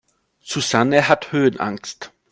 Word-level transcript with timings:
Susanne 0.41 1.07
hat 1.07 1.31
Höhenangst. 1.31 2.11